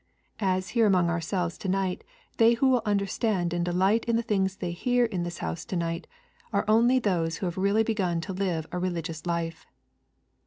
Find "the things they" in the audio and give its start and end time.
4.15-4.71